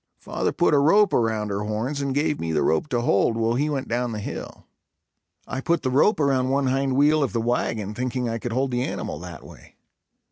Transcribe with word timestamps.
Father 0.17 0.51
put 0.51 0.73
a 0.73 0.79
rope 0.79 1.13
around 1.13 1.49
her 1.49 1.61
horns 1.63 2.01
and 2.01 2.15
gave 2.15 2.39
me 2.39 2.51
the 2.51 2.63
rope 2.63 2.89
to 2.89 3.01
hold, 3.01 3.37
while 3.37 3.53
he 3.53 3.69
went 3.69 3.87
down 3.87 4.13
the 4.13 4.19
hill. 4.19 4.65
I 5.47 5.61
put 5.61 5.83
the 5.83 5.91
rope 5.91 6.19
around 6.19 6.49
one 6.49 6.65
hind 6.65 6.95
wheel 6.95 7.21
of 7.21 7.33
the 7.33 7.39
wagon 7.39 7.93
thinking 7.93 8.27
I 8.27 8.39
could 8.39 8.51
hold 8.51 8.71
the 8.71 8.81
animal 8.81 9.19
that 9.19 9.43
way. 9.43 9.75